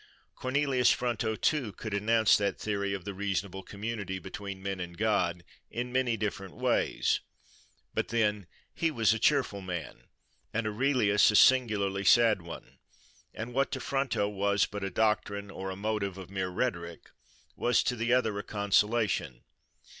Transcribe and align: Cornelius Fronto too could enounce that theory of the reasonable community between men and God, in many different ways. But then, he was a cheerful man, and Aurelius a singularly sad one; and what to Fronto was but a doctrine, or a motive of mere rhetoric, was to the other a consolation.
Cornelius 0.33 0.89
Fronto 0.89 1.35
too 1.35 1.73
could 1.73 1.93
enounce 1.93 2.35
that 2.35 2.57
theory 2.57 2.91
of 2.91 3.05
the 3.05 3.13
reasonable 3.13 3.61
community 3.61 4.17
between 4.17 4.59
men 4.63 4.79
and 4.79 4.97
God, 4.97 5.43
in 5.69 5.91
many 5.91 6.17
different 6.17 6.55
ways. 6.55 7.19
But 7.93 8.07
then, 8.07 8.47
he 8.73 8.89
was 8.89 9.13
a 9.13 9.19
cheerful 9.19 9.61
man, 9.61 10.05
and 10.55 10.65
Aurelius 10.65 11.29
a 11.29 11.35
singularly 11.35 12.03
sad 12.03 12.41
one; 12.41 12.79
and 13.31 13.53
what 13.53 13.71
to 13.73 13.79
Fronto 13.79 14.27
was 14.27 14.65
but 14.65 14.83
a 14.83 14.89
doctrine, 14.89 15.51
or 15.51 15.69
a 15.69 15.75
motive 15.75 16.17
of 16.17 16.31
mere 16.31 16.49
rhetoric, 16.49 17.11
was 17.55 17.83
to 17.83 17.95
the 17.95 18.11
other 18.11 18.39
a 18.39 18.43
consolation. 18.43 19.43